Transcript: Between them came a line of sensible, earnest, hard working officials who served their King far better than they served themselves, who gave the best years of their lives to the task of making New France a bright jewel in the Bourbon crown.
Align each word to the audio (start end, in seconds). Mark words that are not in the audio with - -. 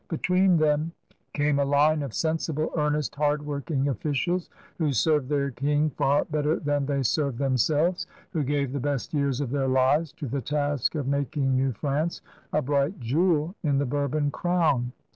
Between 0.09 0.57
them 0.57 0.93
came 1.31 1.59
a 1.59 1.63
line 1.63 2.01
of 2.01 2.11
sensible, 2.15 2.71
earnest, 2.75 3.13
hard 3.13 3.45
working 3.45 3.87
officials 3.87 4.49
who 4.79 4.93
served 4.93 5.29
their 5.29 5.51
King 5.51 5.91
far 5.91 6.25
better 6.25 6.55
than 6.59 6.87
they 6.87 7.03
served 7.03 7.37
themselves, 7.37 8.07
who 8.31 8.41
gave 8.41 8.73
the 8.73 8.79
best 8.79 9.13
years 9.13 9.41
of 9.41 9.51
their 9.51 9.67
lives 9.67 10.11
to 10.13 10.25
the 10.27 10.41
task 10.41 10.95
of 10.95 11.05
making 11.07 11.55
New 11.55 11.71
France 11.71 12.19
a 12.51 12.63
bright 12.63 12.99
jewel 12.99 13.53
in 13.61 13.77
the 13.77 13.85
Bourbon 13.85 14.31
crown. 14.31 14.91